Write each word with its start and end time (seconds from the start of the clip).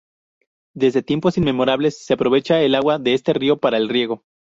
Desde 0.73 1.03
tiempos 1.03 1.37
inmemoriales 1.37 2.03
se 2.03 2.13
aprovecha 2.15 2.59
el 2.59 2.73
agua 2.73 2.97
de 2.97 3.13
este 3.13 3.33
río 3.33 3.57
para 3.59 3.77
el 3.77 3.87
riego. 3.87 4.23